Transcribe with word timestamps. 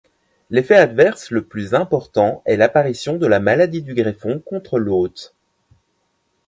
L'effet 0.49 0.77
adverse 0.77 1.29
le 1.29 1.43
plus 1.43 1.75
important 1.75 2.41
est 2.45 2.55
l'apparition 2.57 3.17
de 3.17 3.27
la 3.27 3.39
maladie 3.39 3.83
du 3.83 3.93
greffon 3.93 4.39
contre 4.39 4.79
l'hôte. 4.79 5.35